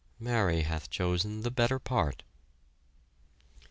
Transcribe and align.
"Mary 0.19 0.61
hath 0.61 0.89
chosen 0.89 1.41
the 1.43 1.51
better 1.51 1.77
part." 1.77 2.23